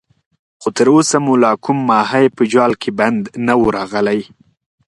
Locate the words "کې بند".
2.81-3.23